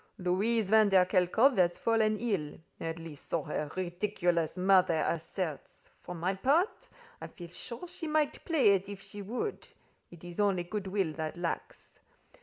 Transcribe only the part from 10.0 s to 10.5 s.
it is